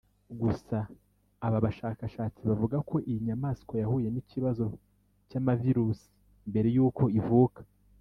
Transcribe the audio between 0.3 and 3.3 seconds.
Gusa aba bashakashatsi bavuga ko iyi